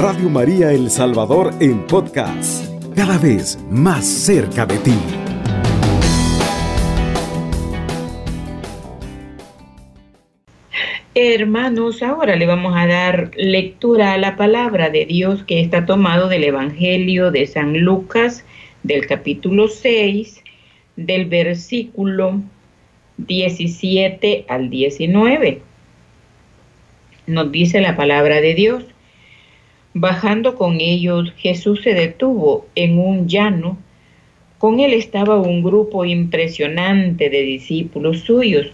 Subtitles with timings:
[0.00, 4.94] Radio María El Salvador en podcast, cada vez más cerca de ti.
[11.16, 16.28] Hermanos, ahora le vamos a dar lectura a la palabra de Dios que está tomado
[16.28, 18.44] del Evangelio de San Lucas,
[18.84, 20.44] del capítulo 6,
[20.94, 22.40] del versículo
[23.16, 25.60] 17 al 19.
[27.26, 28.84] Nos dice la palabra de Dios.
[30.00, 33.76] Bajando con ellos, Jesús se detuvo en un llano.
[34.58, 38.68] Con él estaba un grupo impresionante de discípulos suyos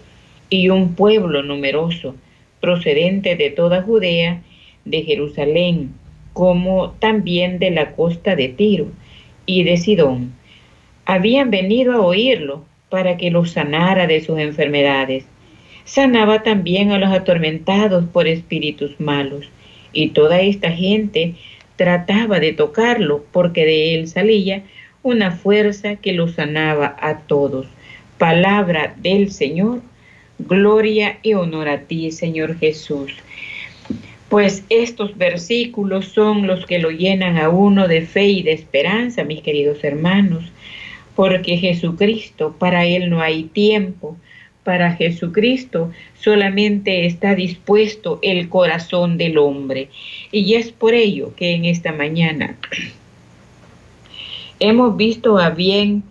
[0.50, 2.14] y un pueblo numeroso,
[2.60, 4.42] procedente de toda Judea,
[4.84, 5.94] de Jerusalén,
[6.34, 8.88] como también de la costa de Tiro
[9.46, 10.34] y de Sidón.
[11.06, 15.24] Habían venido a oírlo para que los sanara de sus enfermedades.
[15.86, 19.48] Sanaba también a los atormentados por espíritus malos,
[19.94, 21.34] y toda esta gente
[21.76, 24.62] trataba de tocarlo porque de él salía
[25.02, 27.66] una fuerza que lo sanaba a todos.
[28.18, 29.82] Palabra del Señor,
[30.38, 33.12] gloria y honor a ti, Señor Jesús.
[34.28, 39.24] Pues estos versículos son los que lo llenan a uno de fe y de esperanza,
[39.24, 40.44] mis queridos hermanos,
[41.14, 44.16] porque Jesucristo, para Él no hay tiempo,
[44.64, 49.90] para Jesucristo solamente está dispuesto el corazón del hombre.
[50.32, 52.56] Y es por ello que en esta mañana
[54.58, 56.02] hemos visto a bien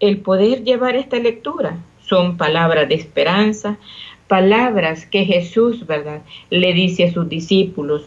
[0.00, 1.78] el poder llevar esta lectura.
[2.04, 3.78] Son palabras de esperanza,
[4.26, 8.06] palabras que Jesús, ¿verdad?, le dice a sus discípulos,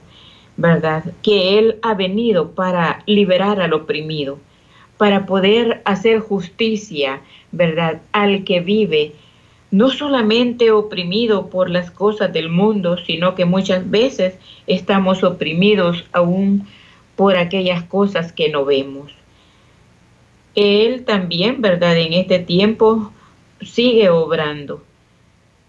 [0.57, 4.39] ¿verdad?, que Él ha venido para liberar al oprimido,
[4.97, 7.21] para poder hacer justicia,
[7.51, 9.13] ¿verdad?, al que vive
[9.75, 14.37] no solamente oprimido por las cosas del mundo, sino que muchas veces
[14.67, 16.65] estamos oprimidos aún
[17.17, 19.11] por aquellas cosas que no vemos.
[20.55, 21.97] Él también, ¿verdad?
[21.97, 23.11] En este tiempo
[23.59, 24.81] sigue obrando,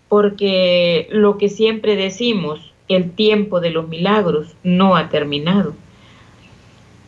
[0.08, 5.74] porque lo que siempre decimos, el tiempo de los milagros no ha terminado,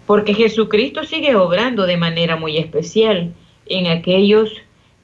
[0.05, 3.33] porque Jesucristo sigue obrando de manera muy especial
[3.67, 4.51] en aquellos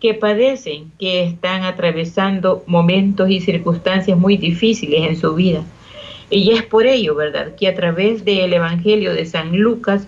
[0.04, 5.64] que padecen, que están atravesando momentos y circunstancias muy difíciles en su vida.
[6.28, 10.06] Y es por ello, ¿verdad?, que a través del Evangelio de San Lucas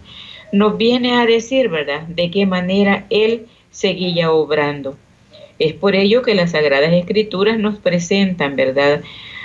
[0.53, 4.99] nos viene a decir, ¿verdad?, de qué manera Él seguía obrando.
[5.59, 9.01] Es por ello que las Sagradas Escrituras nos presentan, ¿verdad?,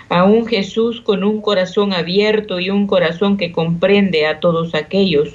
[0.10, 5.30] a un Jesús con un corazón abierto y un corazón que comprende a todos aquellos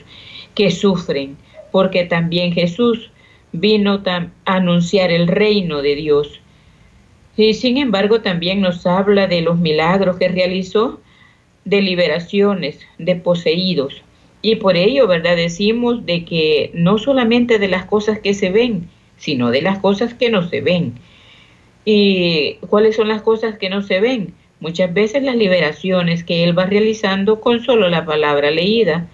[0.54, 1.38] que sufren,
[1.72, 3.10] porque también Jesús
[3.52, 6.40] vino a anunciar el reino de Dios.
[7.36, 11.00] Y sin embargo también nos habla de los milagros que realizó,
[11.64, 14.02] de liberaciones, de poseídos.
[14.42, 15.36] Y por ello, ¿verdad?
[15.36, 20.14] Decimos de que no solamente de las cosas que se ven, sino de las cosas
[20.14, 20.94] que no se ven.
[21.84, 24.34] ¿Y cuáles son las cosas que no se ven?
[24.60, 29.08] Muchas veces las liberaciones que él va realizando con solo la palabra leída.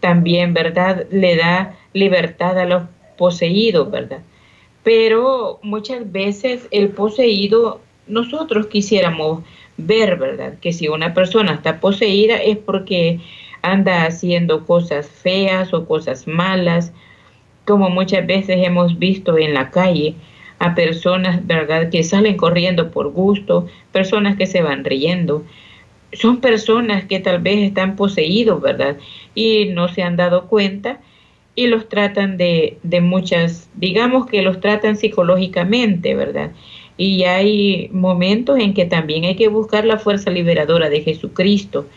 [0.00, 1.06] También, ¿verdad?
[1.10, 2.84] Le da libertad a los
[3.18, 4.20] poseído, ¿verdad?
[4.82, 9.42] Pero muchas veces el poseído, nosotros quisiéramos
[9.76, 10.54] ver, ¿verdad?
[10.60, 13.20] Que si una persona está poseída es porque
[13.60, 16.92] anda haciendo cosas feas o cosas malas,
[17.66, 20.14] como muchas veces hemos visto en la calle
[20.58, 25.44] a personas, ¿verdad?, que salen corriendo por gusto, personas que se van riendo.
[26.12, 28.96] Son personas que tal vez están poseídos, ¿verdad?
[29.34, 31.00] Y no se han dado cuenta
[31.58, 36.52] y los tratan de, de muchas, digamos que los tratan psicológicamente, ¿verdad?
[36.96, 41.88] Y hay momentos en que también hay que buscar la fuerza liberadora de Jesucristo.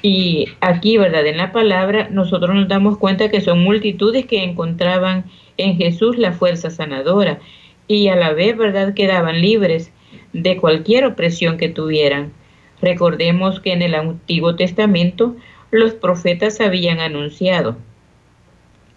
[0.00, 1.26] Y aquí, ¿verdad?
[1.26, 5.26] En la palabra nosotros nos damos cuenta que son multitudes que encontraban
[5.58, 7.40] en Jesús la fuerza sanadora
[7.86, 8.94] y a la vez, ¿verdad?
[8.94, 9.92] Quedaban libres
[10.32, 12.32] de cualquier opresión que tuvieran.
[12.80, 15.36] Recordemos que en el Antiguo Testamento
[15.70, 17.76] los profetas habían anunciado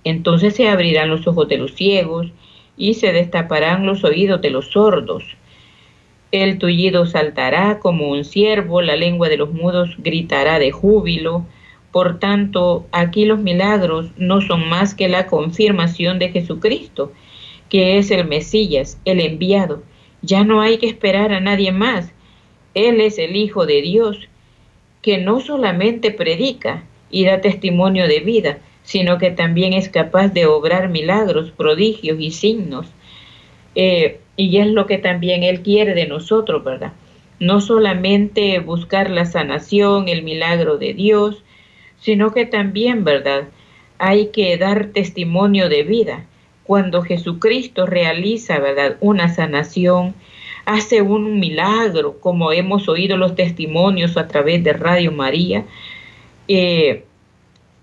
[0.03, 2.27] entonces se abrirán los ojos de los ciegos
[2.77, 5.24] y se destaparán los oídos de los sordos.
[6.31, 11.45] El tullido saltará como un ciervo, la lengua de los mudos gritará de júbilo.
[11.92, 17.12] Por tanto, aquí los milagros no son más que la confirmación de Jesucristo,
[17.69, 19.83] que es el Mesías, el enviado.
[20.21, 22.13] Ya no hay que esperar a nadie más.
[22.74, 24.30] Él es el Hijo de Dios,
[25.01, 30.45] que no solamente predica y da testimonio de vida, sino que también es capaz de
[30.45, 32.88] obrar milagros, prodigios y signos.
[33.75, 36.94] Eh, y es lo que también Él quiere de nosotros, ¿verdad?
[37.39, 41.44] No solamente buscar la sanación, el milagro de Dios,
[42.00, 43.48] sino que también, ¿verdad?
[43.98, 46.25] Hay que dar testimonio de vida.
[46.63, 48.98] Cuando Jesucristo realiza, ¿verdad?
[49.00, 50.16] Una sanación,
[50.66, 55.66] hace un milagro, como hemos oído los testimonios a través de Radio María.
[56.48, 57.06] Eh,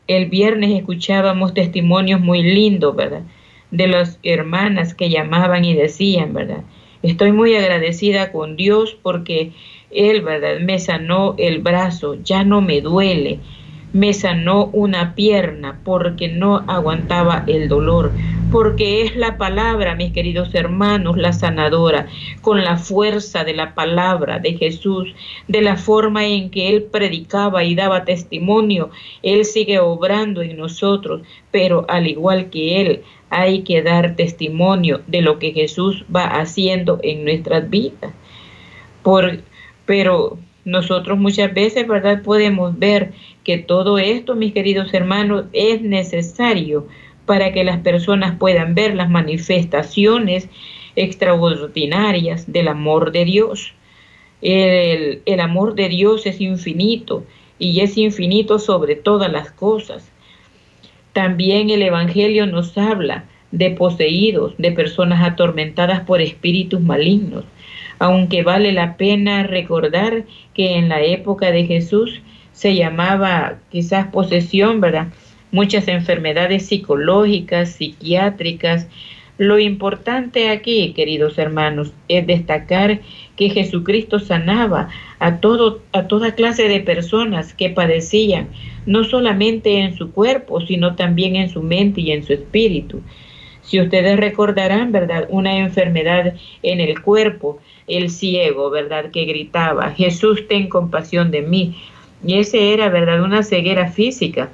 [0.09, 3.23] el viernes escuchábamos testimonios muy lindos, ¿verdad?
[3.71, 6.65] De las hermanas que llamaban y decían, ¿verdad?
[7.03, 9.53] Estoy muy agradecida con Dios porque
[9.91, 10.59] Él, ¿verdad?
[10.61, 13.39] Me sanó el brazo, ya no me duele.
[13.93, 18.13] Me sanó una pierna porque no aguantaba el dolor
[18.51, 22.07] porque es la palabra, mis queridos hermanos, la sanadora,
[22.41, 25.15] con la fuerza de la palabra de Jesús,
[25.49, 28.91] de la forma en que Él predicaba y daba testimonio,
[29.23, 35.21] Él sigue obrando en nosotros, pero al igual que Él, hay que dar testimonio de
[35.21, 38.13] lo que Jesús va haciendo en nuestras vidas.
[39.03, 39.41] Por,
[39.85, 42.23] pero nosotros muchas veces, ¿verdad?
[42.23, 43.13] Podemos ver
[43.45, 46.87] que todo esto, mis queridos hermanos, es necesario
[47.27, 50.49] para que las personas puedan ver las manifestaciones
[50.97, 53.75] extraordinarias del amor de Dios.
[54.41, 57.25] El, amor de Dios es infinito
[57.59, 60.11] y es infinito sobre todas las cosas.
[61.13, 67.45] También el Evangelio nos habla de poseídos, de personas atormentadas por espíritus malignos,
[67.99, 70.25] aunque vale la pena recordar
[70.55, 72.21] que en la época de Jesús
[72.59, 75.07] se llamaba quizás posesión, ¿verdad?
[75.51, 78.89] muchas enfermedades psicológicas, psiquiátricas.
[79.39, 83.01] Lo importante aquí, queridos hermanos, es destacar
[83.37, 84.89] que Jesucristo sanaba
[85.21, 88.49] a, todo, a toda clase de personas que padecían,
[88.85, 93.01] no solamente en su cuerpo, sino también en su mente y en su espíritu.
[93.63, 95.29] Si ustedes recordarán, ¿verdad?
[95.29, 99.13] Una enfermedad en el cuerpo, el ciego, ¿verdad?
[99.13, 101.77] Que gritaba, Jesús, ten compasión de mí.
[102.25, 103.23] Y ese era, ¿verdad?
[103.23, 104.51] Una ceguera física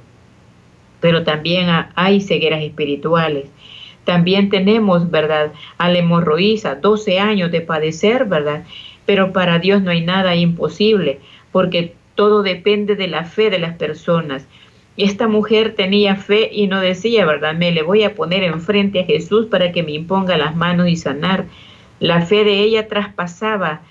[1.05, 3.45] pero también hay cegueras espirituales.
[4.05, 5.53] También tenemos, ¿verdad?
[5.77, 8.65] A la hemorroísa, 12 años de padecer, ¿verdad?
[9.05, 11.21] Pero para Dios no hay nada imposible,
[11.53, 14.49] porque todo depende de la fe de las personas.
[14.97, 17.53] Esta mujer tenía fe y no decía, ¿verdad?
[17.53, 20.97] Me le voy a poner enfrente a Jesús para que me imponga las manos y
[20.97, 21.45] sanar.
[22.01, 23.83] La fe de ella traspasaba,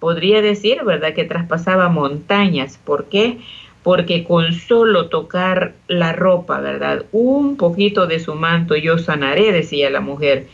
[0.00, 1.14] podría decir, ¿verdad?
[1.14, 2.78] Que traspasaba montañas.
[2.84, 3.38] ¿Por qué?
[3.82, 7.04] porque con solo tocar la ropa, ¿verdad?
[7.12, 10.46] Un poquito de su manto yo sanaré, decía la mujer.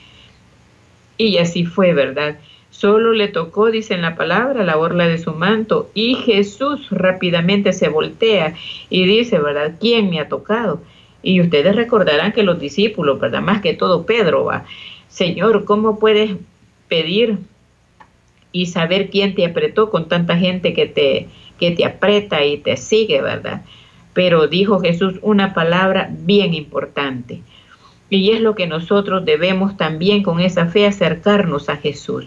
[1.19, 2.38] Y así fue, ¿verdad?
[2.70, 7.72] Solo le tocó, dice en la palabra, la orla de su manto y Jesús rápidamente
[7.72, 8.54] se voltea
[8.90, 9.76] y dice, ¿verdad?
[9.81, 10.81] ¿Quién me ha tocado?
[11.22, 13.40] Y ustedes recordarán que los discípulos, ¿verdad?
[13.40, 14.66] Más que todo Pedro va,
[15.08, 16.37] Señor, ¿cómo puedes
[16.88, 17.38] pedir
[18.52, 21.28] y saber quién te apretó con tanta gente que te,
[21.58, 23.64] que te aprieta y te sigue, ¿verdad?
[24.12, 27.43] Pero dijo Jesús una palabra bien importante.
[28.08, 32.26] Y es lo que nosotros debemos también con esa fe acercarnos a Jesús.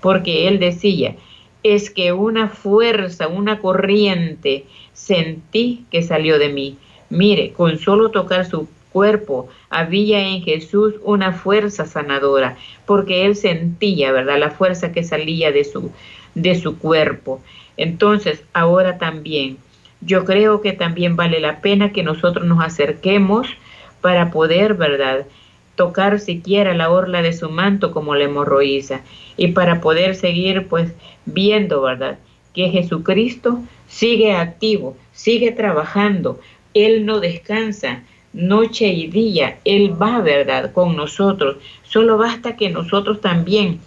[0.00, 1.14] Porque Él decía,
[1.62, 6.76] es que una fuerza, una corriente sentí que salió de mí.
[7.10, 12.56] Mire, con solo tocar su cuerpo había en Jesús una fuerza sanadora,
[12.86, 15.90] porque él sentía, ¿verdad?, la fuerza que salía de su
[16.34, 17.40] de su cuerpo.
[17.76, 19.58] Entonces, ahora también,
[20.00, 23.48] yo creo que también vale la pena que nosotros nos acerquemos
[24.00, 25.26] para poder, ¿verdad?,
[25.76, 29.00] tocar siquiera la orla de su manto como la hemorroísa
[29.36, 30.92] y para poder seguir pues
[31.24, 32.18] viendo, ¿verdad?,
[32.54, 36.40] que Jesucristo sigue activo, sigue trabajando,
[36.74, 41.56] Él no descansa noche y día, Él va, ¿verdad?, con nosotros.
[41.82, 43.80] Solo basta que nosotros también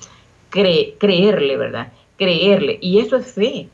[0.49, 1.91] creerle, ¿verdad?
[2.17, 2.77] Creerle.
[2.81, 3.67] Y eso es fe.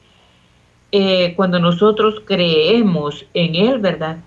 [0.92, 4.18] Eh, cuando nosotros creemos en Él, ¿verdad?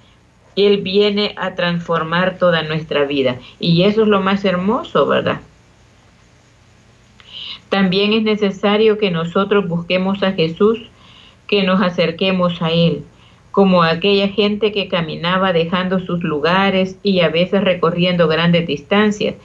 [0.54, 3.38] Él viene a transformar toda nuestra vida.
[3.58, 5.40] Y eso es lo más hermoso, ¿verdad?
[7.68, 10.78] También es necesario que nosotros busquemos a Jesús,
[11.46, 13.02] que nos acerquemos a Él,
[13.52, 19.36] como aquella gente que caminaba dejando sus lugares y a veces recorriendo grandes distancias.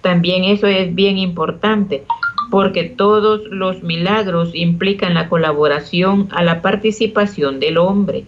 [0.00, 2.04] También eso es bien importante,
[2.50, 8.24] porque todos los milagros implican la colaboración a la participación del hombre.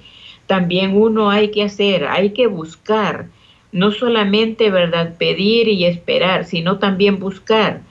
[0.49, 3.29] También uno hay que hacer, hay que buscar,
[3.71, 7.83] no solamente, ¿verdad?, pedir y esperar, sino también buscar.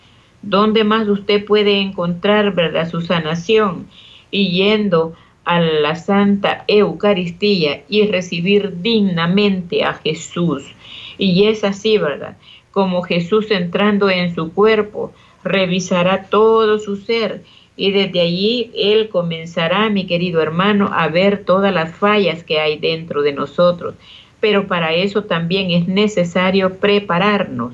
[0.42, 3.88] ¿Dónde más usted puede encontrar, ¿verdad?, su sanación?
[4.32, 5.14] Y yendo
[5.48, 10.76] a la Santa Eucaristía y recibir dignamente a Jesús.
[11.18, 12.36] Y es así, ¿verdad?
[12.72, 15.14] Como Jesús entrando en su cuerpo,
[15.46, 17.44] revisará todo su ser
[17.78, 22.78] Y desde allí Él comenzará, mi querido hermano, a ver todas las fallas que hay
[22.78, 23.96] dentro de nosotros.
[24.42, 27.72] Pero para eso también es necesario prepararnos.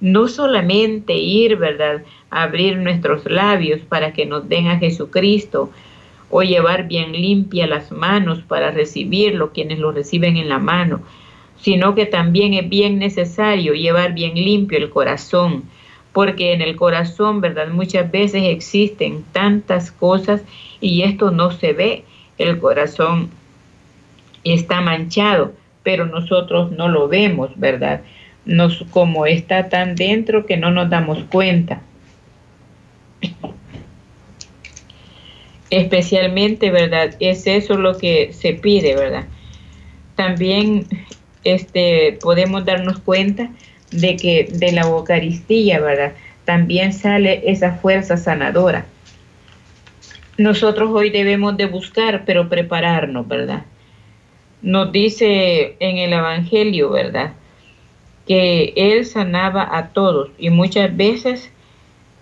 [0.00, 5.70] No solamente ir, ¿verdad?, a abrir nuestros labios para que nos den a Jesucristo
[6.30, 11.02] o llevar bien limpia las manos para recibirlo, quienes lo reciben en la mano,
[11.60, 15.64] sino que también es bien necesario llevar bien limpio el corazón,
[16.12, 17.68] porque en el corazón, ¿verdad?
[17.68, 20.42] Muchas veces existen tantas cosas
[20.80, 22.04] y esto no se ve.
[22.38, 23.30] El corazón
[24.44, 25.52] está manchado,
[25.82, 28.02] pero nosotros no lo vemos, ¿verdad?
[28.44, 31.80] Nos, como está tan dentro que no nos damos cuenta.
[35.74, 37.16] Especialmente, ¿verdad?
[37.18, 39.24] Es eso lo que se pide, ¿verdad?
[40.14, 40.86] También
[41.42, 43.50] este, podemos darnos cuenta
[43.90, 46.12] de que de la Eucaristía, ¿verdad?
[46.44, 48.86] También sale esa fuerza sanadora.
[50.38, 53.64] Nosotros hoy debemos de buscar, pero prepararnos, ¿verdad?
[54.62, 57.32] Nos dice en el Evangelio, ¿verdad?
[58.28, 61.50] Que Él sanaba a todos y muchas veces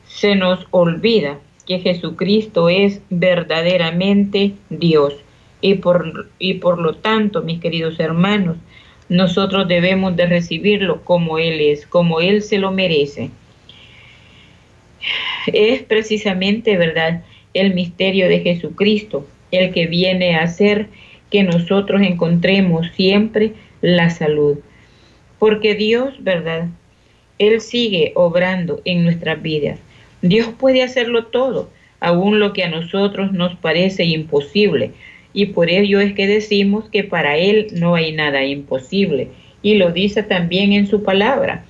[0.06, 5.14] se nos olvida que Jesucristo es verdaderamente Dios.
[5.60, 8.56] Y por, y por lo tanto, mis queridos hermanos,
[9.08, 13.30] nosotros debemos de recibirlo como Él es, como Él se lo merece.
[15.46, 17.22] Es precisamente, ¿verdad?,
[17.54, 20.88] el misterio de Jesucristo, el que viene a hacer
[21.30, 24.58] que nosotros encontremos siempre la salud.
[25.38, 26.68] Porque Dios, ¿verdad?
[27.38, 29.78] Él sigue obrando en nuestras vidas.
[30.22, 31.68] Dios puede hacerlo todo,
[32.00, 34.92] aún lo que a nosotros nos parece imposible,
[35.34, 39.28] y por ello es que decimos que para Él no hay nada imposible.
[39.62, 41.64] Y lo dice también en su palabra.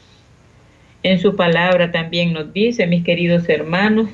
[1.03, 4.09] En su palabra también nos dice, mis queridos hermanos,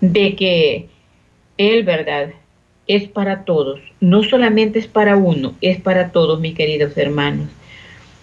[0.00, 0.86] de que
[1.56, 2.30] Él, ¿verdad?
[2.86, 3.80] Es para todos.
[4.00, 7.48] No solamente es para uno, es para todos, mis queridos hermanos.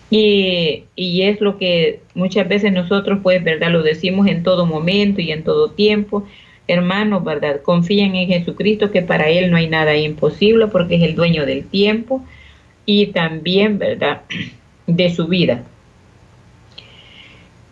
[0.10, 3.72] Y, y, es lo que muchas veces nosotros, pues, ¿verdad?
[3.72, 6.26] Lo decimos en todo momento y en todo tiempo,
[6.68, 7.62] hermanos, ¿verdad?
[7.64, 11.66] Confíen en Jesucristo que para Él no hay nada imposible porque es el dueño del
[11.66, 12.24] tiempo
[12.86, 14.22] y también, ¿verdad?
[14.88, 15.64] De su vida.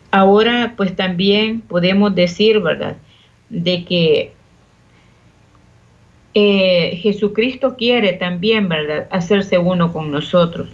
[0.09, 2.97] Ahora, pues también podemos decir, ¿verdad?
[3.49, 4.31] De que
[6.33, 9.07] eh, Jesucristo quiere también, ¿verdad?
[9.11, 10.69] Hacerse uno con nosotros.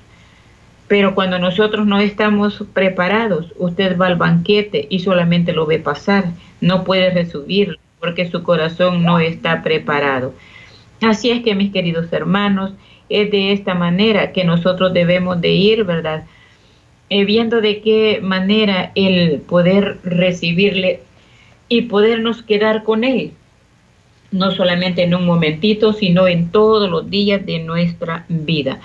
[0.89, 6.25] Pero cuando nosotros no estamos preparados, usted va al banquete y solamente lo ve pasar,
[6.59, 10.33] no puede recibirlo porque su corazón no está preparado.
[11.01, 12.73] Así es que mis queridos hermanos,
[13.09, 16.25] es de esta manera que nosotros debemos de ir, ¿verdad?
[17.09, 21.01] Eh, viendo de qué manera el poder recibirle
[21.67, 23.31] y podernos quedar con él,
[24.31, 28.79] no solamente en un momentito, sino en todos los días de nuestra vida.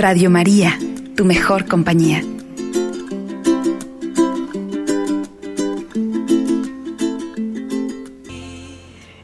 [0.00, 0.78] Radio María,
[1.14, 2.22] tu mejor compañía.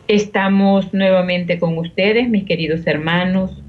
[0.07, 3.63] Estamos nuevamente con ustedes, mis queridos hermanos,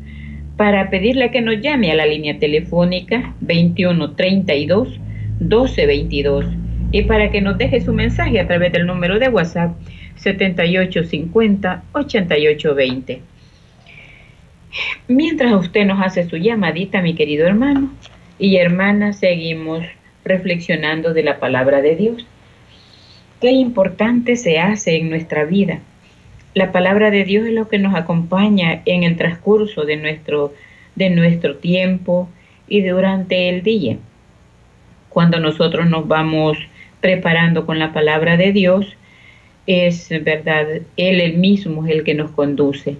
[0.57, 4.99] para pedirle que nos llame a la línea telefónica 2132
[5.39, 6.45] 1222
[6.91, 9.77] y para que nos deje su mensaje a través del número de WhatsApp
[10.17, 13.36] 7850 8820.
[15.07, 17.91] Mientras usted nos hace su llamadita, mi querido hermano
[18.39, 19.83] y hermana, seguimos
[20.25, 22.27] reflexionando de la palabra de Dios.
[23.41, 25.81] Qué importante se hace en nuestra vida
[26.57, 30.55] la palabra de Dios es lo que nos acompaña en el transcurso de nuestro,
[30.95, 32.29] de nuestro tiempo
[32.67, 33.97] y durante el día.
[35.09, 36.57] Cuando nosotros nos vamos
[36.99, 38.97] preparando con la palabra de Dios,
[39.67, 40.65] es verdad,
[40.97, 42.97] Él el mismo es el que nos conduce.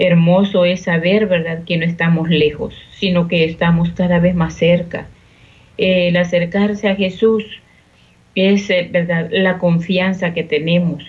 [0.00, 5.06] Hermoso es saber, ¿verdad?, que no estamos lejos, sino que estamos cada vez más cerca.
[5.76, 7.44] El acercarse a Jesús
[8.34, 11.04] es, ¿verdad?, la confianza que tenemos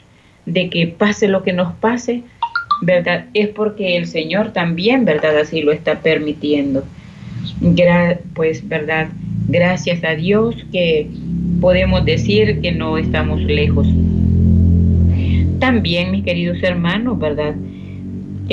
[0.45, 2.23] de que pase lo que nos pase,
[2.81, 3.27] ¿verdad?
[3.33, 5.37] Es porque el Señor también, ¿verdad?
[5.39, 6.83] Así lo está permitiendo.
[8.33, 9.07] pues, ¿verdad?
[9.47, 11.07] Gracias a Dios que
[11.61, 13.87] podemos decir que no estamos lejos.
[15.59, 17.55] También, mis queridos hermanos, ¿verdad?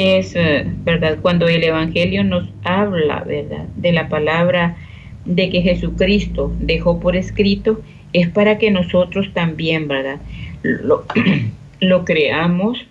[0.00, 1.19] Es, eh, ¿verdad?
[1.21, 3.64] Cuando el Evangelio nos habla, ¿verdad?
[3.75, 4.76] De la palabra
[5.25, 7.81] de que Jesucristo dejó por escrito,
[8.12, 10.21] es para que nosotros también, ¿verdad?
[10.62, 11.05] Lo,
[11.81, 12.87] lo creamos.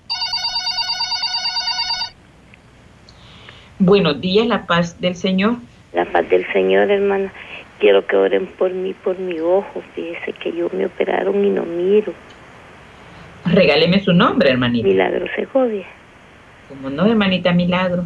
[3.79, 5.59] Buenos días, la paz del Señor.
[5.93, 7.31] La paz del Señor, hermana.
[7.79, 9.81] quiero que oren por mí, por mi ojo.
[9.95, 12.13] Fíjese que yo me operaron y no miro.
[13.45, 14.85] Regáleme su nombre, hermanita.
[14.85, 15.85] Milagro Segovia.
[16.69, 18.03] Como no, hermanita Milagro.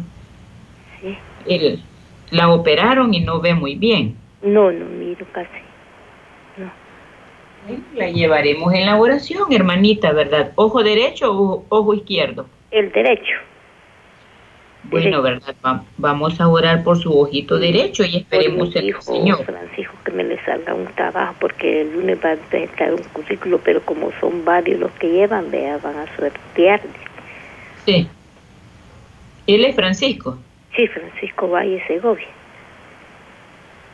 [1.00, 1.16] Sí.
[1.46, 1.82] El,
[2.30, 4.16] la operaron y no ve muy bien.
[4.42, 5.48] No, no miro casi.
[6.56, 6.70] No.
[7.94, 10.52] La llevaremos en la oración, hermanita, ¿verdad?
[10.56, 12.46] ¿Ojo derecho o ojo izquierdo?
[12.70, 13.34] El derecho.
[14.84, 15.54] Bueno, ¿verdad?
[15.64, 19.44] Va- vamos a orar por su ojito derecho y esperemos el Señor.
[19.44, 23.58] Francisco que me le salga un trabajo porque el lunes va a presentar un currículo,
[23.58, 26.80] pero como son varios los que llevan, vea, van a sortear.
[27.86, 28.08] Sí.
[29.54, 30.38] Él es Francisco.
[30.76, 32.28] Sí, Francisco Valle Segovia.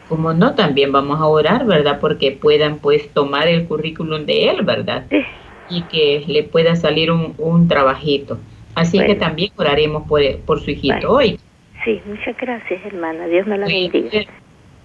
[0.08, 1.98] Como no, también vamos a orar, ¿verdad?
[2.00, 5.04] Porque puedan pues tomar el currículum de él, ¿verdad?
[5.10, 5.22] Sí.
[5.70, 8.38] Y que le pueda salir un, un trabajito.
[8.74, 11.38] Así que también oraremos por, por su hijito hoy.
[11.84, 13.26] Sí, muchas gracias, hermana.
[13.26, 14.24] Dios me la bendiga.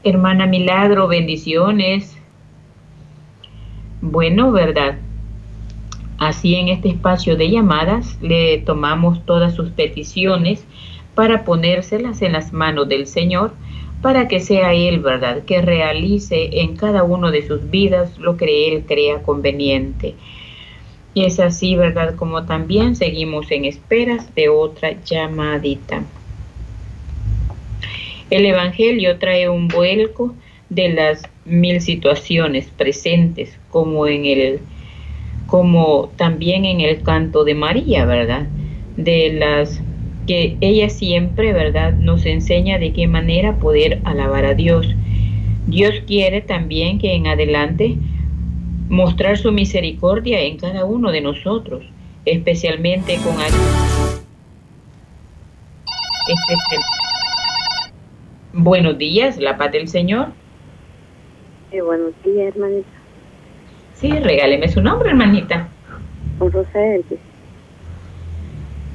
[0.04, 2.20] Hermana Milagro, bendiciones.
[4.02, 4.98] Bueno, ¿verdad?
[6.24, 10.64] Así en este espacio de llamadas le tomamos todas sus peticiones
[11.16, 13.52] para ponérselas en las manos del Señor,
[14.02, 18.70] para que sea Él, ¿verdad?, que realice en cada uno de sus vidas lo que
[18.70, 20.16] Él crea conveniente.
[21.14, 26.04] Y es así, ¿verdad?, como también seguimos en esperas de otra llamadita.
[28.30, 30.34] El Evangelio trae un vuelco
[30.70, 34.62] de las mil situaciones presentes, como en el,
[35.54, 38.48] como también en el canto de María, ¿verdad?
[38.98, 39.84] De las
[40.26, 41.94] que ella siempre, ¿verdad?
[41.94, 44.96] Nos enseña de qué manera poder alabar a Dios.
[45.68, 47.98] Dios quiere también que en adelante
[48.90, 51.86] mostrar su misericordia en cada uno de nosotros,
[52.26, 53.54] especialmente con especial-
[58.54, 60.30] Buenos días, la paz del Señor.
[61.70, 62.90] Sí, buenos días, hermanita.
[63.96, 65.68] Sí, regáleme su nombre, hermanita.
[66.40, 67.20] Con Rosa Elvis.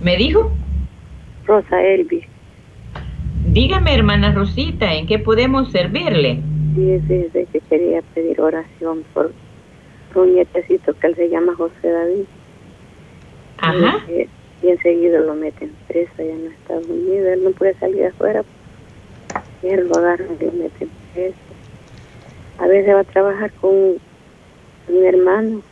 [0.03, 0.53] ¿Me dijo?
[1.47, 2.25] Rosa Elvis.
[3.47, 6.41] Dígame, hermana Rosita, ¿en qué podemos servirle?
[6.75, 9.33] Sí, fíjese que quería pedir oración por,
[10.13, 12.25] por un nietecito que él se llama José David.
[13.59, 14.05] Ajá.
[14.09, 14.29] Y, eh,
[14.63, 17.29] y enseguida lo meten preso allá en Estados Unidos.
[17.33, 18.45] Él no puede salir afuera.
[19.63, 21.37] Y él lo agarran y lo meten preso.
[22.59, 23.97] A veces va a trabajar con
[24.89, 25.63] un hermano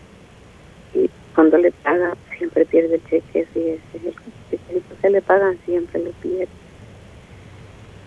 [0.95, 3.47] y cuando le pagan siempre pierde el cheque.
[3.53, 4.15] Fíjese, el
[4.51, 6.49] chequecito que le pagan siempre lo pierde.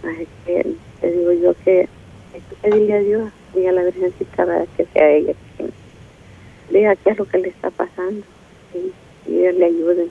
[0.04, 1.88] Así que te digo yo que
[2.63, 4.67] hay que a Dios y a la Virgencita ¿verdad?
[4.78, 5.72] que sea ella quien
[6.69, 8.26] diga qué es lo que le está pasando
[8.74, 8.91] y,
[9.30, 10.08] y Dios le ayude.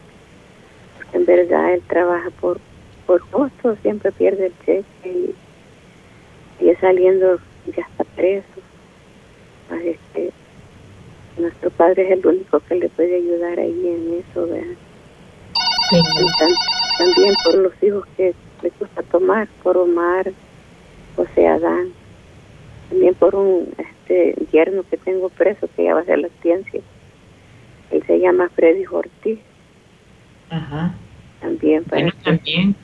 [0.97, 2.61] Porque en verdad él trabaja por,
[3.07, 5.35] por costo, siempre pierde el cheque y,
[6.65, 7.39] y es saliendo
[7.77, 8.47] ya está preso.
[9.71, 10.31] Así es que
[11.39, 14.77] nuestro Padre es el único que le puede ayudar ahí en eso, ¿verdad?
[15.91, 16.55] Tam-
[16.99, 20.33] también por los hijos que le gusta tomar, por Omar,
[21.17, 21.89] José Adán,
[22.91, 26.81] también por un este yerno que tengo preso que ya va a hacer la ciencia.
[27.91, 29.39] Él se llama Freddy Ortiz,
[30.51, 30.95] Ajá.
[31.41, 32.75] también para Bueno, también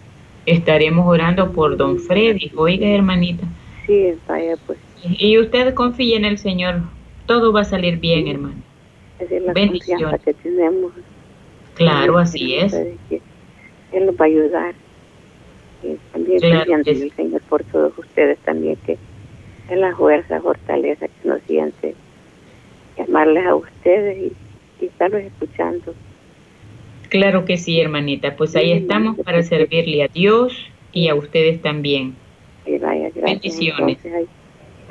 [0.46, 2.52] estaremos orando por don Freddy.
[2.56, 3.44] Oiga, hermanita.
[3.86, 6.80] sí, vaya pues, Y usted confíe en el Señor.
[7.26, 8.56] Todo va a salir bien, hermano.
[9.18, 10.20] esa es la Bendiciones.
[10.22, 10.92] que tenemos.
[11.74, 12.72] Claro, el así es.
[13.08, 13.20] que
[13.92, 14.74] Él nos va a ayudar.
[15.82, 18.96] Y también Claro que al Señor por todos ustedes también que
[19.70, 21.94] es la fuerza, fortaleza que nos siente
[22.96, 24.32] llamarles a ustedes
[24.80, 25.94] y, y estarlos escuchando.
[27.08, 28.36] Claro que sí, hermanita.
[28.36, 29.48] Pues ahí Sí, estamos para sí.
[29.50, 30.56] servirle a Dios
[30.92, 32.14] y a ustedes también.
[32.66, 33.24] Y vaya, gracias.
[33.24, 33.98] Bendiciones.
[34.04, 34.28] Entonces,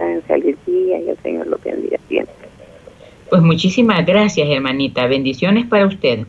[0.04, 2.34] hagan feliz día y el Señor los bendiga siempre.
[3.30, 5.08] Pues muchísimas gracias, hermanita.
[5.08, 6.26] Bendiciones para usted.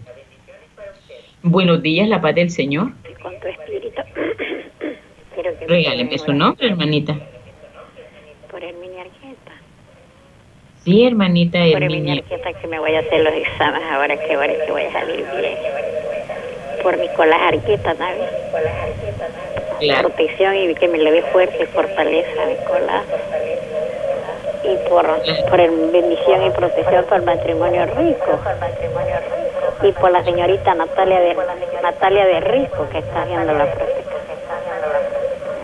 [1.42, 2.92] Buenos días, la paz del Señor.
[3.22, 4.00] Con tu espíritu,
[5.68, 7.18] Regáleme su nombre, hermanita.
[8.50, 9.52] Por el mini arqueta.
[10.84, 12.14] Sí, hermanita Por Herminia.
[12.14, 15.24] arqueta que me voy a hacer los exámenes ahora que ahora que voy a salir
[15.40, 15.54] bien.
[16.82, 18.28] Por mi colas arqueta también.
[19.80, 20.08] Claro.
[20.08, 23.02] protección y que me le dé fuerza y fortaleza cola.
[24.62, 25.06] Y por,
[25.50, 28.38] por el bendición y protección por el matrimonio rico.
[29.82, 31.36] Y por la señorita Natalia de
[31.82, 34.04] Natalia de Rico que está haciendo la protección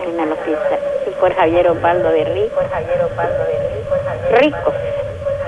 [0.05, 0.79] en el hospital.
[1.07, 2.61] Y por Javier Osvaldo de Rico.
[4.33, 4.73] Rico.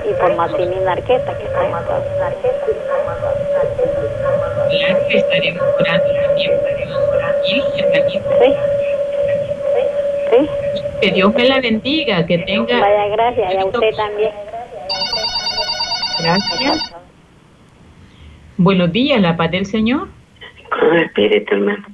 [0.09, 2.03] Y por Marcelina Arqueta que está en Estados
[4.69, 6.59] Claro que estaremos orando también
[7.45, 8.53] Hermanita, Sí.
[10.31, 10.49] Sí.
[11.01, 12.79] que Dios me la bendiga, que tenga...
[12.79, 14.31] Vaya, gracias, y a usted también.
[16.19, 16.95] Gracias.
[18.57, 20.07] Buenos días, la paz del Señor.
[20.69, 21.85] Con el espíritu, hermano.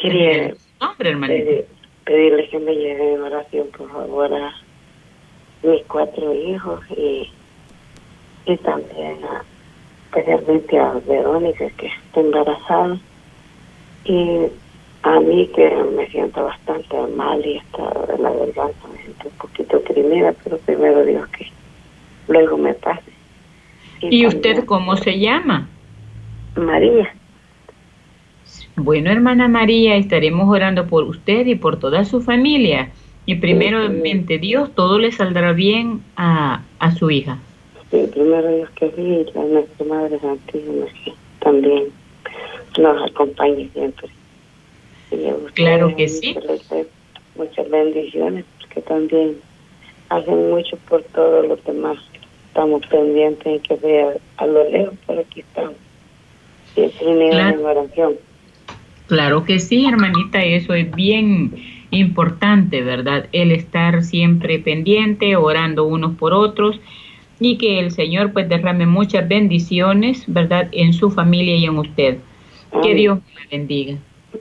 [0.00, 1.44] Quería Nombre, hermanito.
[1.44, 1.66] pedir-
[2.04, 4.54] pedirle que me lleve en oración, por favor, a
[5.62, 7.30] mis cuatro hijos y,
[8.46, 9.42] y también a,
[10.06, 12.96] especialmente a Verónica, que está embarazada,
[14.08, 14.46] y
[15.02, 17.84] a mí, que me siento bastante mal y está
[18.18, 21.46] la garganta, me siento un poquito oprimida, pero primero Dios que
[22.26, 23.12] luego me pase.
[24.00, 25.68] ¿Y usted también cómo se llama?
[26.56, 27.14] María.
[28.76, 32.90] Bueno, hermana María, estaremos orando por usted y por toda su familia.
[33.26, 37.38] Y primeramente Dios, todo le saldrá bien a, a su hija.
[37.90, 41.84] Sí, primero Dios que sí, y la nuestra Madre Santísima que también
[42.78, 44.08] nos acompañe siempre.
[45.10, 46.36] Ustedes, Claro que sí.
[47.36, 49.36] Muchas bendiciones, porque también
[50.08, 51.98] hacen mucho por todos los demás.
[52.48, 55.76] Estamos pendientes en que vea a lo lejos, pero aquí estamos.
[56.74, 57.58] Siempre unidos Claro.
[57.60, 58.14] en oración.
[59.06, 61.54] Claro que sí, hermanita, eso es bien
[61.90, 63.26] importante, ¿verdad?
[63.32, 66.78] El estar siempre pendiente, orando unos por otros
[67.40, 70.68] y que el Señor pues derrame muchas bendiciones, ¿verdad?
[70.72, 72.18] En su familia y en usted.
[72.82, 72.94] Que.
[72.94, 73.96] Dios me bendiga.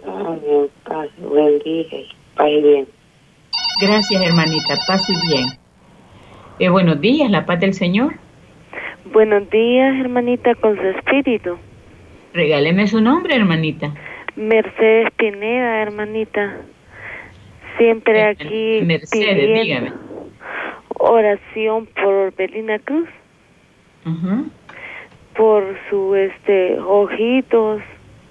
[0.05, 0.67] Amén.
[0.83, 1.09] Paz,
[1.65, 1.87] y
[2.45, 2.87] y bien.
[3.81, 4.75] Gracias, hermanita.
[4.87, 5.45] Paz y bien.
[6.59, 8.15] Eh, buenos días, la paz del Señor.
[9.13, 11.57] Buenos días, hermanita, con su espíritu.
[12.33, 13.93] Regáleme su nombre, hermanita.
[14.35, 16.57] Mercedes Pineda, hermanita.
[17.77, 19.91] Siempre aquí Mercedes, pidiendo dígame.
[20.99, 23.07] oración por Belina Cruz,
[24.03, 24.43] Ajá.
[25.35, 27.81] por su este ojitos,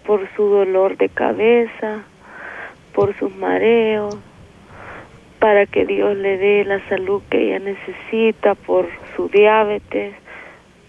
[0.06, 2.04] por su dolor de cabeza,
[2.94, 4.16] por sus mareos,
[5.38, 10.14] para que Dios le dé la salud que ella necesita, por su diabetes,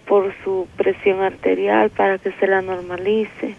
[0.06, 3.54] por su presión arterial, para que se la normalice.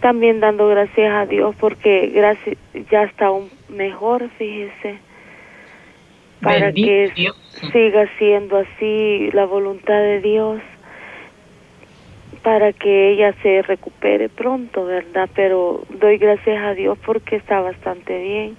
[0.00, 2.56] También dando gracias a Dios porque gracias,
[2.90, 4.98] ya está aún mejor, fíjese,
[6.42, 7.36] para Bendito que Dios.
[7.72, 10.60] siga siendo así la voluntad de Dios
[12.42, 15.28] para que ella se recupere pronto, ¿verdad?
[15.34, 18.56] Pero doy gracias a Dios porque está bastante bien.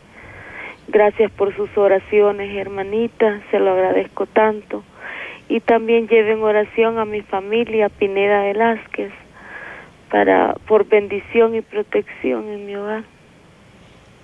[0.88, 4.84] Gracias por sus oraciones, hermanita, se lo agradezco tanto.
[5.50, 9.12] Y también lleven oración a mi familia, Pineda Velázquez,
[10.10, 13.04] para por bendición y protección en mi hogar.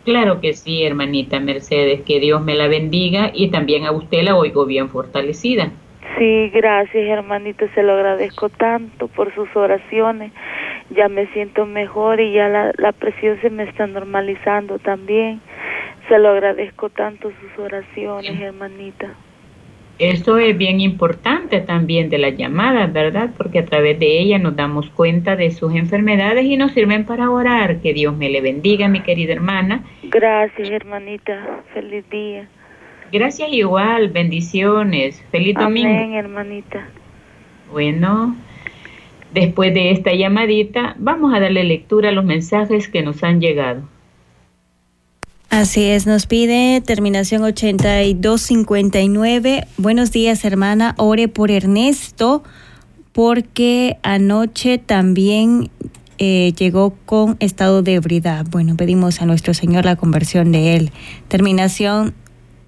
[0.06, 4.36] Claro que sí, hermanita Mercedes, que Dios me la bendiga y también a usted la
[4.36, 5.72] oigo bien fortalecida.
[6.18, 10.32] Sí, gracias, hermanita, se lo agradezco tanto por sus oraciones.
[10.90, 15.42] Ya me siento mejor y ya la, la presión se me está normalizando también.
[16.08, 19.16] Se lo agradezco tanto sus oraciones, hermanita.
[20.00, 23.30] Eso es bien importante también de las llamadas, ¿verdad?
[23.38, 27.30] Porque a través de ellas nos damos cuenta de sus enfermedades y nos sirven para
[27.30, 27.80] orar.
[27.80, 29.84] Que Dios me le bendiga, mi querida hermana.
[30.04, 31.62] Gracias, hermanita.
[31.74, 32.48] Feliz día.
[33.14, 35.22] Gracias igual, bendiciones.
[35.30, 35.88] Feliz domingo.
[35.88, 36.90] Amén, hermanita.
[37.72, 38.36] Bueno,
[39.32, 43.84] después de esta llamadita, vamos a darle lectura a los mensajes que nos han llegado.
[45.52, 49.68] Así es, nos pide terminación 8259.
[49.78, 50.96] Buenos días, hermana.
[50.98, 52.42] Ore por Ernesto,
[53.12, 55.70] porque anoche también
[56.18, 58.44] eh, llegó con estado de ebriedad.
[58.50, 60.92] Bueno, pedimos a nuestro Señor la conversión de él.
[61.28, 62.16] Terminación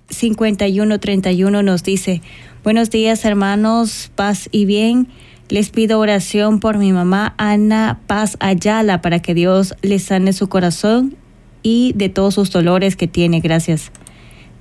[0.09, 2.21] 5131 nos dice:
[2.63, 5.07] Buenos días, hermanos, paz y bien.
[5.49, 10.49] Les pido oración por mi mamá Ana Paz Ayala para que Dios le sane su
[10.49, 11.15] corazón
[11.61, 13.41] y de todos sus dolores que tiene.
[13.41, 13.91] Gracias.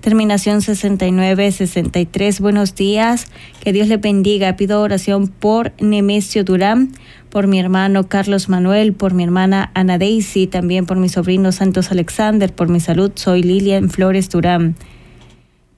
[0.04, 2.40] Terminación 6963.
[2.40, 3.28] Buenos días.
[3.60, 4.54] Que Dios le bendiga.
[4.56, 6.92] Pido oración por Nemesio Durán,
[7.30, 11.90] por mi hermano Carlos Manuel, por mi hermana Ana Daisy, también por mi sobrino Santos
[11.90, 13.12] Alexander, por mi salud.
[13.14, 14.76] Soy Lilian Flores Durán.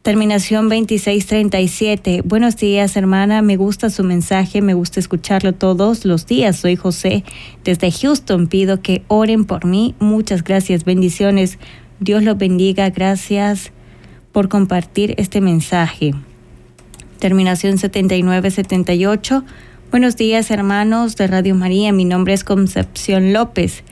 [0.07, 2.23] Terminación 2637.
[2.25, 3.43] Buenos días, hermana.
[3.43, 6.59] Me gusta su mensaje, me gusta escucharlo todos los días.
[6.59, 7.25] Soy José
[7.65, 8.47] desde Houston.
[8.47, 9.97] Pido que oren por mí.
[9.99, 10.85] Muchas gracias.
[10.85, 11.59] Bendiciones.
[11.99, 12.89] Dios los bendiga.
[12.91, 13.73] Gracias
[14.31, 16.15] por compartir este mensaje.
[17.19, 19.43] Terminación 7978.
[19.91, 21.93] Buenos días, hermanos de Radio María.
[21.93, 23.83] Mi nombre es Concepción López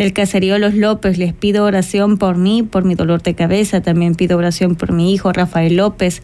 [0.00, 1.18] del caserío Los López.
[1.18, 3.82] Les pido oración por mí, por mi dolor de cabeza.
[3.82, 6.22] También pido oración por mi hijo Rafael López,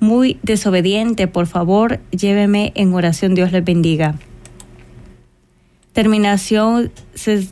[0.00, 1.26] muy desobediente.
[1.26, 3.34] Por favor, lléveme en oración.
[3.34, 4.14] Dios les bendiga.
[5.92, 6.90] Terminación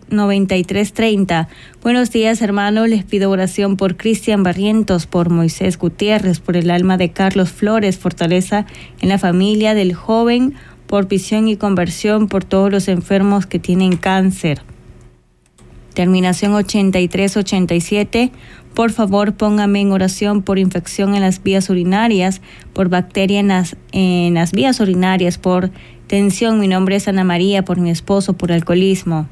[0.08, 1.48] 9330.
[1.82, 2.88] Buenos días, hermanos.
[2.88, 7.98] Les pido oración por Cristian Barrientos, por Moisés Gutiérrez, por el alma de Carlos Flores,
[7.98, 8.64] fortaleza
[9.02, 10.54] en la familia del joven,
[10.86, 14.62] por visión y conversión, por todos los enfermos que tienen cáncer.
[15.96, 18.30] Terminación 8387.
[18.74, 22.42] Por favor, póngame en oración por infección en las vías urinarias,
[22.74, 25.70] por bacteria en las, en las vías urinarias, por
[26.06, 26.60] tensión.
[26.60, 29.26] Mi nombre es Ana María, por mi esposo, por alcoholismo.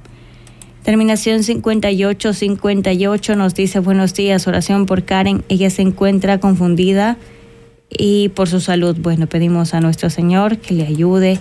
[0.84, 5.44] Terminación 5858 nos dice buenos días, oración por Karen.
[5.50, 7.18] Ella se encuentra confundida
[7.90, 8.96] y por su salud.
[8.98, 11.40] Bueno, pedimos a nuestro Señor que le ayude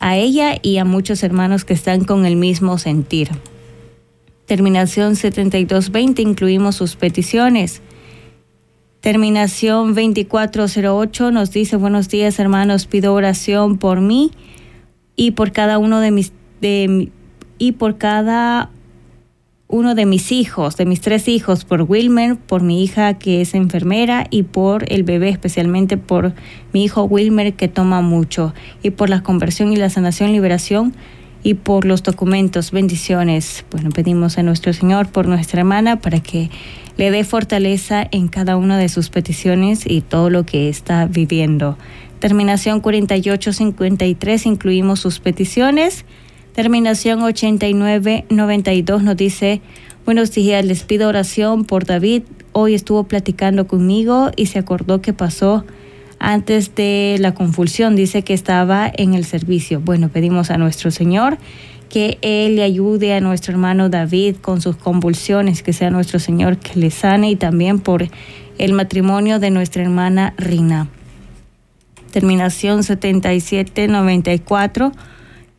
[0.00, 3.28] a ella y a muchos hermanos que están con el mismo sentir.
[4.50, 7.82] Terminación 7220 incluimos sus peticiones.
[9.00, 14.32] Terminación 2408 nos dice buenos días hermanos, pido oración por mí
[15.14, 17.12] y por cada uno de mis de,
[17.58, 18.70] y por cada
[19.68, 23.54] uno de mis hijos, de mis tres hijos, por Wilmer, por mi hija que es
[23.54, 26.32] enfermera y por el bebé, especialmente por
[26.72, 30.92] mi hijo Wilmer que toma mucho, y por la conversión y la sanación, liberación
[31.42, 33.64] y por los documentos, bendiciones.
[33.70, 36.50] Bueno, pedimos a nuestro Señor por nuestra hermana para que
[36.96, 41.78] le dé fortaleza en cada una de sus peticiones y todo lo que está viviendo.
[42.18, 46.04] Terminación 4853, incluimos sus peticiones.
[46.52, 49.62] Terminación 8992 nos dice,
[50.04, 52.24] buenos días, les pido oración por David.
[52.52, 55.64] Hoy estuvo platicando conmigo y se acordó que pasó
[56.20, 57.96] antes de la confusión.
[57.96, 59.80] Dice que estaba en el servicio.
[59.80, 61.38] Bueno, pedimos a nuestro Señor
[61.88, 66.58] que Él le ayude a nuestro hermano David con sus convulsiones, que sea nuestro Señor
[66.58, 68.06] que le sane y también por
[68.58, 70.86] el matrimonio de nuestra hermana Rina.
[72.12, 74.92] Terminación 7794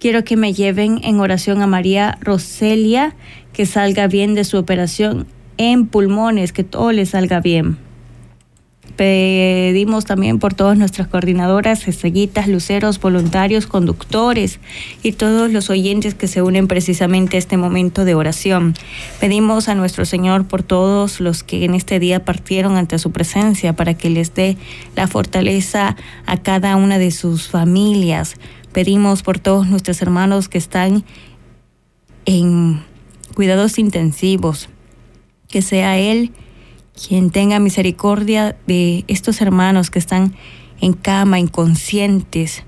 [0.02, 3.14] Quiero que me lleven en oración a María Roselia,
[3.54, 7.78] que salga bien de su operación en pulmones, que todo le salga bien.
[9.02, 14.60] Pedimos también por todas nuestras coordinadoras, estrellitas, luceros, voluntarios, conductores
[15.02, 18.76] y todos los oyentes que se unen precisamente a este momento de oración.
[19.20, 23.76] Pedimos a nuestro Señor por todos los que en este día partieron ante su presencia
[23.76, 24.56] para que les dé
[24.96, 25.96] la fortaleza
[26.28, 28.36] a cada una de sus familias
[28.72, 31.04] Pedimos por todos nuestros hermanos que están
[32.26, 32.84] en
[33.34, 34.70] cuidados intensivos,
[35.50, 36.32] que sea Él
[37.08, 40.36] quien tenga misericordia de estos hermanos que están
[40.80, 42.64] en cama, inconscientes.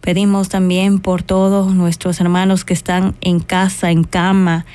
[0.00, 4.66] Pedimos también por todos nuestros hermanos que están en casa, en cama,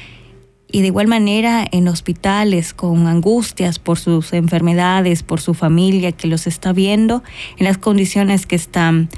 [0.71, 6.27] y de igual manera en hospitales con angustias por sus enfermedades, por su familia que
[6.27, 7.23] los está viendo,
[7.57, 9.09] en las condiciones que están.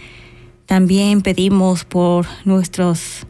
[0.66, 3.28] También pedimos por nuestros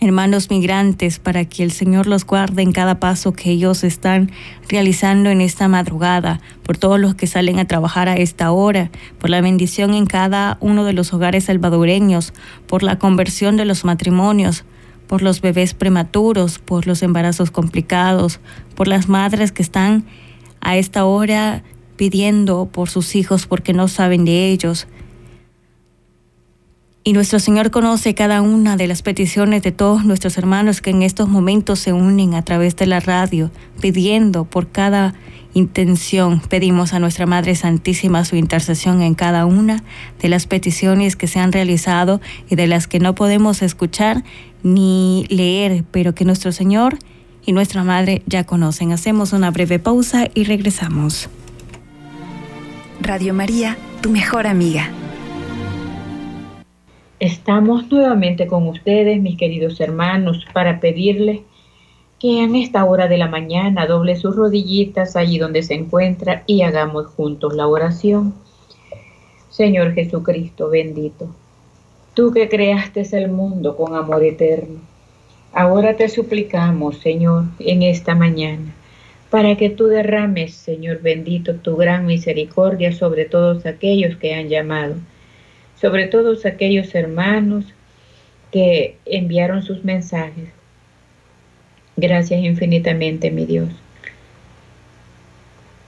[0.00, 4.30] hermanos migrantes para que el Señor los guarde en cada paso que ellos están
[4.68, 9.30] realizando en esta madrugada, por todos los que salen a trabajar a esta hora, por
[9.30, 12.32] la bendición en cada uno de los hogares salvadoreños,
[12.66, 14.64] por la conversión de los matrimonios,
[15.06, 18.40] por los bebés prematuros, por los embarazos complicados,
[18.74, 20.04] por las madres que están
[20.60, 21.62] a esta hora
[21.96, 24.88] pidiendo por sus hijos porque no saben de ellos,
[27.06, 31.02] y nuestro Señor conoce cada una de las peticiones de todos nuestros hermanos que en
[31.02, 35.12] estos momentos se unen a través de la radio, pidiendo por cada
[35.52, 36.40] intención.
[36.40, 39.84] Pedimos a nuestra Madre Santísima su intercesión en cada una
[40.20, 44.24] de las peticiones que se han realizado y de las que no podemos escuchar
[44.62, 46.98] ni leer, pero que nuestro Señor
[47.44, 48.92] y nuestra Madre ya conocen.
[48.92, 51.28] Hacemos una breve pausa y regresamos.
[53.02, 54.88] Radio María, tu mejor amiga.
[57.24, 61.40] Estamos nuevamente con ustedes, mis queridos hermanos, para pedirles
[62.20, 66.60] que en esta hora de la mañana doble sus rodillitas allí donde se encuentra y
[66.60, 68.34] hagamos juntos la oración.
[69.48, 71.34] Señor Jesucristo bendito,
[72.12, 74.80] tú que creaste el mundo con amor eterno,
[75.54, 78.74] ahora te suplicamos, Señor, en esta mañana,
[79.30, 84.96] para que tú derrames, Señor bendito, tu gran misericordia sobre todos aquellos que han llamado
[85.80, 87.64] sobre todos aquellos hermanos
[88.50, 90.48] que enviaron sus mensajes.
[91.96, 93.68] Gracias infinitamente, mi Dios.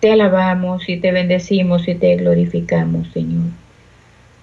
[0.00, 3.50] Te alabamos y te bendecimos y te glorificamos, Señor,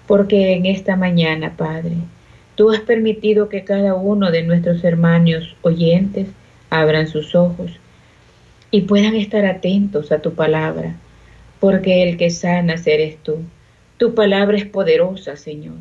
[0.06, 1.96] porque en esta mañana, Padre,
[2.54, 6.28] tú has permitido que cada uno de nuestros hermanos oyentes
[6.70, 7.78] abran sus ojos
[8.70, 10.96] y puedan estar atentos a tu palabra,
[11.60, 13.38] porque el que sana eres tú.
[14.04, 15.76] Tu palabra es poderosa, Señor.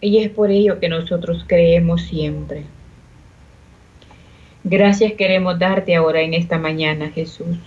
[0.00, 2.64] Y es por ello que nosotros creemos siempre.
[4.64, 7.58] Gracias queremos darte ahora en esta mañana, Jesús.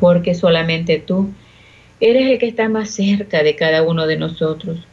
[0.00, 1.30] Porque solamente tú
[2.00, 4.84] eres el que está más cerca de cada uno de nosotros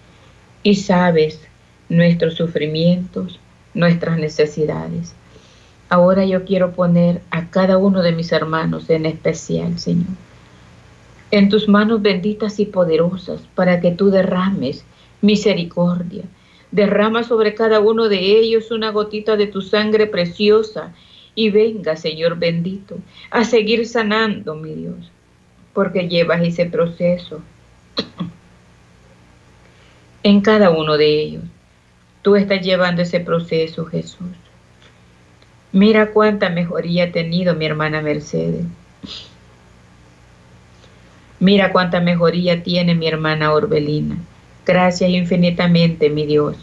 [0.62, 1.42] y sabes
[1.90, 3.40] nuestros sufrimientos,
[3.74, 5.16] nuestras necesidades.
[5.90, 10.29] Ahora yo quiero poner a cada uno de mis hermanos en especial, Señor,
[11.32, 14.86] en tus manos benditas y poderosas para que tú derrames
[15.22, 16.24] misericordia.
[16.72, 20.94] Derrama sobre cada uno de ellos una gotita de tu sangre preciosa
[21.36, 22.98] y venga, Señor bendito,
[23.32, 25.12] a seguir sanando, mi Dios,
[25.74, 27.42] porque llevas ese proceso
[30.24, 31.44] en cada uno de ellos.
[32.22, 34.28] Tú estás llevando ese proceso, Jesús.
[35.72, 38.66] Mira cuánta mejoría ha tenido mi hermana Mercedes.
[41.40, 44.18] Mira cuánta mejoría tiene mi hermana Orbelina.
[44.66, 46.58] Gracias infinitamente, mi Dios.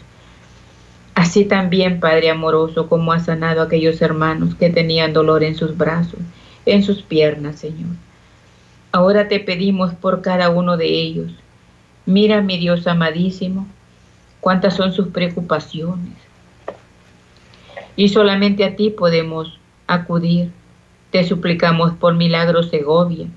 [1.15, 5.75] Así también, Padre amoroso, como ha sanado a aquellos hermanos que tenían dolor en sus
[5.75, 6.19] brazos,
[6.67, 7.89] en sus piernas, Señor.
[8.91, 11.31] Ahora te pedimos por cada uno de ellos.
[12.05, 13.67] Mira, mi Dios amadísimo,
[14.41, 16.13] cuántas son sus preocupaciones.
[17.95, 20.51] Y solamente a ti podemos acudir.
[21.09, 23.27] Te suplicamos por milagro Segovia,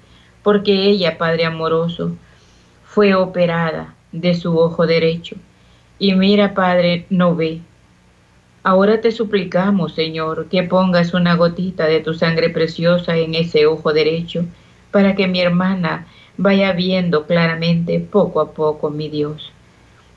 [0.42, 2.16] porque ella, Padre amoroso,
[2.84, 5.36] fue operada de su ojo derecho.
[5.98, 7.60] Y mira, Padre, no ve.
[8.62, 13.92] Ahora te suplicamos, Señor, que pongas una gotita de tu sangre preciosa en ese ojo
[13.92, 14.44] derecho,
[14.90, 19.52] para que mi hermana vaya viendo claramente poco a poco, mi Dios.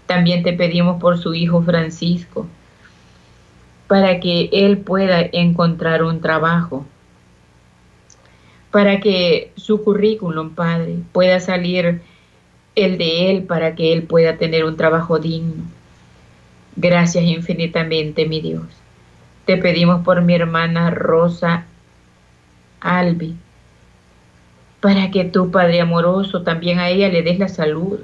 [0.07, 2.47] También te pedimos por su hijo Francisco,
[3.87, 6.85] para que él pueda encontrar un trabajo,
[8.73, 12.01] para que su currículum, Padre, pueda salir
[12.75, 15.63] el de él, para que él pueda tener un trabajo digno.
[16.75, 18.65] Gracias infinitamente, mi Dios.
[19.45, 21.67] Te pedimos por mi hermana Rosa
[22.81, 23.35] Albi,
[24.81, 27.99] para que tu Padre amoroso también a ella le des la salud,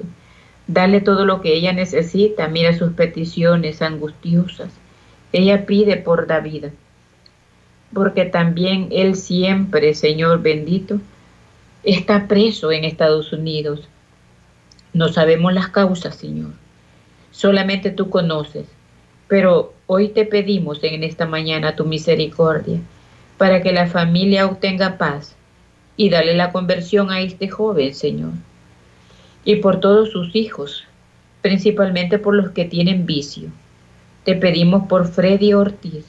[0.72, 2.46] Dale todo lo que ella necesita.
[2.46, 4.68] Mira sus peticiones angustiosas.
[5.32, 6.66] Ella pide por David.
[7.92, 11.00] Porque también él siempre, Señor bendito,
[11.82, 13.88] está preso en Estados Unidos.
[14.92, 16.52] No sabemos las causas, Señor.
[17.30, 18.66] Solamente tú conoces.
[19.28, 22.80] Pero hoy te pedimos en esta mañana tu misericordia
[23.38, 25.36] para que la familia obtenga paz
[25.96, 28.32] y dale la conversión a este joven, Señor
[29.44, 30.84] y por todos sus hijos,
[31.42, 33.50] principalmente por los que tienen vicio.
[34.24, 36.04] Te pedimos por Freddy Ortiz,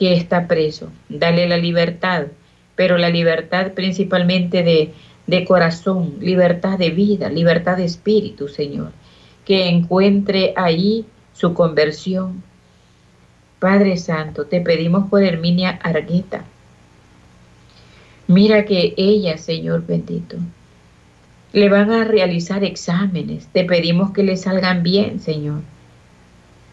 [0.00, 0.90] que está preso.
[1.10, 2.28] Dale la libertad,
[2.74, 4.94] pero la libertad principalmente de,
[5.26, 8.92] de corazón, libertad de vida, libertad de espíritu, Señor.
[9.44, 12.42] Que encuentre ahí su conversión.
[13.58, 16.44] Padre Santo, te pedimos por Herminia Argueta.
[18.26, 20.38] Mira que ella, Señor bendito,
[21.52, 23.48] le van a realizar exámenes.
[23.48, 25.60] Te pedimos que le salgan bien, Señor,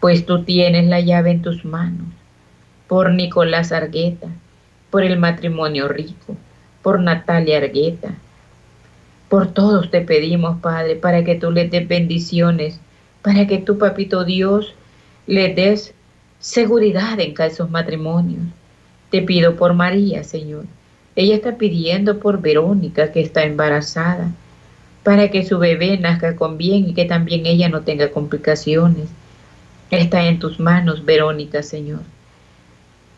[0.00, 2.06] pues tú tienes la llave en tus manos.
[2.88, 4.28] Por Nicolás Argueta,
[4.90, 6.36] por el matrimonio rico,
[6.82, 8.14] por Natalia Argueta.
[9.28, 12.80] Por todos te pedimos, Padre, para que tú les des bendiciones,
[13.22, 14.74] para que tú, Papito Dios,
[15.26, 15.94] le des
[16.40, 18.42] seguridad en esos matrimonios.
[19.10, 20.64] Te pido por María, Señor.
[21.14, 24.32] Ella está pidiendo por Verónica, que está embarazada
[25.02, 29.08] para que su bebé nazca con bien y que también ella no tenga complicaciones.
[29.90, 32.00] Está en tus manos, Verónica, Señor.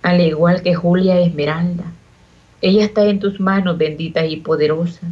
[0.03, 1.85] Al igual que Julia Esmeralda.
[2.63, 5.07] Ella está en tus manos, bendita y poderosa.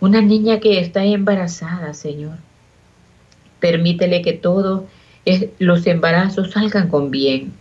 [0.00, 2.36] Una niña que está embarazada, Señor.
[3.58, 4.84] Permítele que todos
[5.58, 7.52] los embarazos salgan con bien,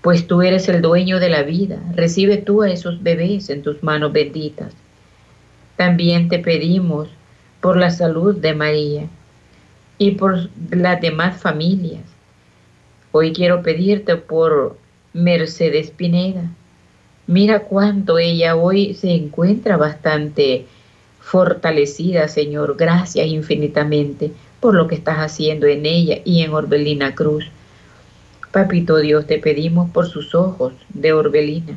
[0.00, 1.78] pues tú eres el dueño de la vida.
[1.94, 4.72] Recibe tú a esos bebés en tus manos benditas.
[5.76, 7.08] También te pedimos
[7.60, 9.08] por la salud de María
[9.98, 12.04] y por las demás familias.
[13.12, 14.78] Hoy quiero pedirte por
[15.16, 16.50] Mercedes Pineda.
[17.26, 20.66] Mira cuánto ella hoy se encuentra bastante
[21.20, 22.76] fortalecida, Señor.
[22.76, 27.50] Gracias infinitamente por lo que estás haciendo en ella y en Orbelina Cruz.
[28.52, 31.76] Papito Dios, te pedimos por sus ojos de Orbelina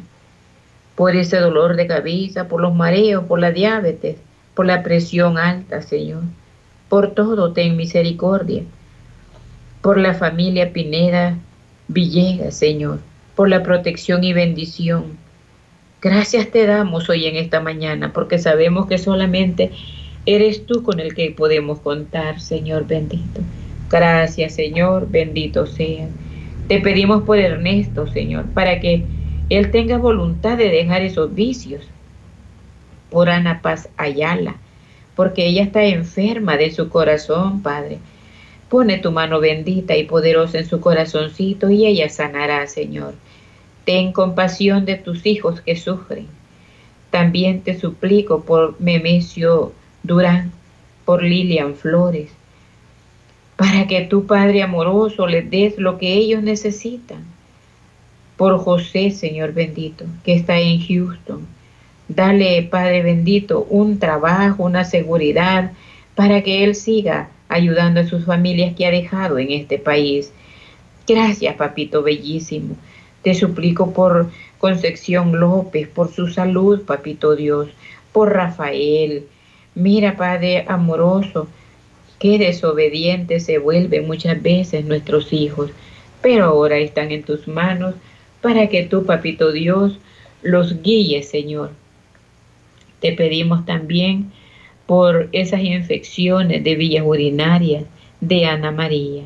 [0.99, 4.17] por ese dolor de cabeza, por los mareos, por la diabetes,
[4.53, 6.23] por la presión alta, Señor.
[6.89, 8.63] Por todo ten misericordia.
[9.81, 11.37] Por la familia Pineda
[11.87, 12.99] Villegas, Señor.
[13.39, 15.17] Por la protección y bendición.
[16.01, 19.71] Gracias te damos hoy en esta mañana porque sabemos que solamente
[20.25, 23.39] eres tú con el que podemos contar, Señor bendito.
[23.89, 26.09] Gracias, Señor, bendito sea.
[26.67, 29.05] Te pedimos por Ernesto, Señor, para que
[29.49, 31.87] él tenga voluntad de dejar esos vicios.
[33.09, 34.57] Por Ana Paz Ayala,
[35.15, 37.99] porque ella está enferma de su corazón, Padre.
[38.67, 43.13] Pone tu mano bendita y poderosa en su corazoncito y ella sanará, Señor.
[43.89, 46.27] Ten compasión de tus hijos que sufren.
[47.09, 49.73] También te suplico por Memesio
[50.03, 50.51] Durán,
[51.05, 52.29] por Lilian Flores,
[53.55, 57.23] para que tu Padre amoroso les des lo que ellos necesitan.
[58.37, 61.47] Por José, Señor bendito, que está en Houston.
[62.07, 65.71] Dale, Padre bendito, un trabajo, una seguridad,
[66.13, 70.31] para que Él siga ayudando a sus familias que ha dejado en este país.
[71.07, 72.75] Gracias, papito bellísimo.
[73.23, 77.69] Te suplico por Concepción López, por su salud, papito Dios,
[78.11, 79.25] por Rafael.
[79.75, 81.47] Mira, Padre amoroso,
[82.19, 85.71] qué desobedientes se vuelven muchas veces nuestros hijos,
[86.21, 87.95] pero ahora están en tus manos
[88.41, 89.99] para que tú, papito Dios,
[90.41, 91.71] los guíes, Señor.
[92.99, 94.31] Te pedimos también
[94.85, 97.83] por esas infecciones de vías urinarias
[98.21, 99.23] de Ana María.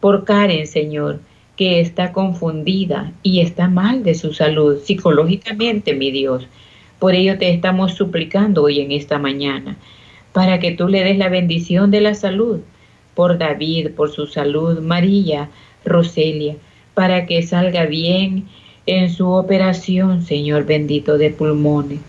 [0.00, 1.20] Por Karen, Señor,
[1.60, 6.46] que está confundida y está mal de su salud psicológicamente, mi Dios.
[6.98, 9.76] Por ello te estamos suplicando hoy en esta mañana,
[10.32, 12.60] para que tú le des la bendición de la salud,
[13.14, 15.50] por David, por su salud, María,
[15.84, 16.56] Roselia,
[16.94, 18.46] para que salga bien
[18.86, 22.00] en su operación, Señor bendito de pulmones.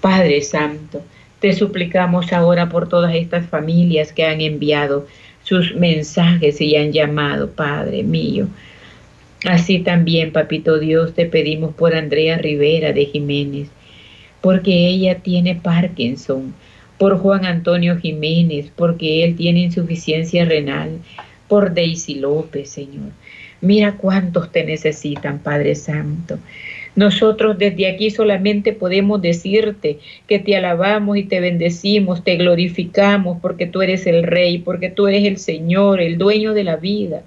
[0.00, 1.02] Padre Santo,
[1.40, 5.08] te suplicamos ahora por todas estas familias que han enviado
[5.42, 8.46] sus mensajes y han llamado, Padre mío.
[9.44, 13.68] Así también, Papito Dios, te pedimos por Andrea Rivera de Jiménez,
[14.40, 16.54] porque ella tiene Parkinson,
[16.96, 20.98] por Juan Antonio Jiménez, porque él tiene insuficiencia renal,
[21.46, 23.10] por Daisy López, Señor.
[23.60, 26.38] Mira cuántos te necesitan, Padre Santo.
[26.96, 33.66] Nosotros desde aquí solamente podemos decirte que te alabamos y te bendecimos, te glorificamos porque
[33.66, 37.24] tú eres el Rey, porque tú eres el Señor, el dueño de la vida.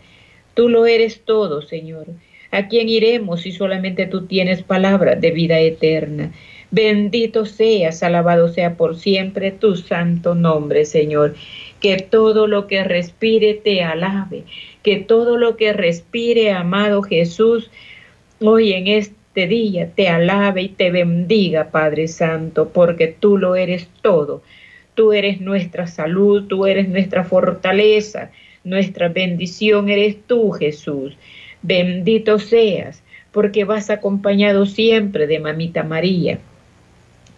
[0.58, 2.08] Tú lo eres todo, Señor.
[2.50, 6.32] ¿A quién iremos si solamente tú tienes palabras de vida eterna?
[6.72, 11.36] Bendito seas, alabado sea por siempre tu santo nombre, Señor.
[11.80, 14.46] Que todo lo que respire te alabe,
[14.82, 17.70] que todo lo que respire, amado Jesús,
[18.42, 23.90] hoy en este día te alabe y te bendiga, Padre Santo, porque tú lo eres
[24.02, 24.42] todo.
[24.96, 28.32] Tú eres nuestra salud, tú eres nuestra fortaleza,
[28.68, 31.16] nuestra bendición eres tú, Jesús.
[31.62, 33.02] Bendito seas,
[33.32, 36.40] porque vas acompañado siempre de Mamita María.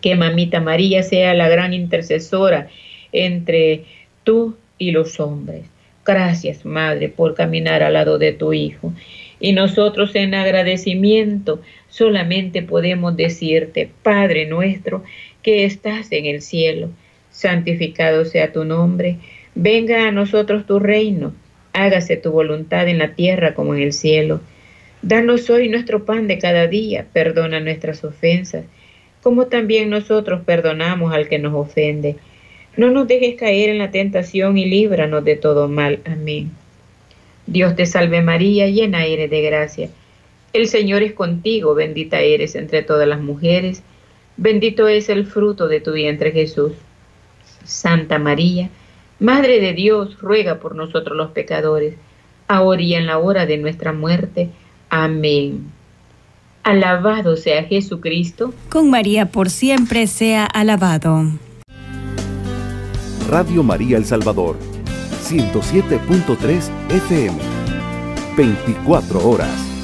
[0.02, 2.68] Que Mamita María sea la gran intercesora
[3.12, 3.86] entre
[4.24, 5.66] tú y los hombres.
[6.06, 8.94] Gracias, Madre, por caminar al lado de tu Hijo.
[9.40, 15.04] Y nosotros en agradecimiento solamente podemos decirte, Padre nuestro,
[15.44, 16.90] que estás en el cielo,
[17.30, 19.18] santificado sea tu nombre,
[19.62, 21.34] venga a nosotros tu reino,
[21.74, 24.40] hágase tu voluntad en la tierra como en el cielo.
[25.02, 28.64] Danos hoy nuestro pan de cada día, perdona nuestras ofensas,
[29.22, 32.16] como también nosotros perdonamos al que nos ofende.
[32.78, 36.00] No nos dejes caer en la tentación y líbranos de todo mal.
[36.06, 36.52] Amén.
[37.46, 39.90] Dios te salve María, llena eres de gracia.
[40.54, 43.84] El Señor es contigo, bendita eres entre todas las mujeres,
[44.38, 46.72] bendito es el fruto de tu vientre Jesús.
[47.66, 48.70] Santa María,
[49.20, 51.96] Madre de Dios, ruega por nosotros los pecadores,
[52.48, 54.50] ahora y en la hora de nuestra muerte.
[54.90, 55.72] Amén.
[56.64, 58.54] Alabado sea Jesucristo.
[58.70, 61.26] Con María por siempre sea alabado.
[63.30, 64.58] Radio María El Salvador
[65.30, 67.38] 107.3 FM.
[68.36, 69.79] 24 horas.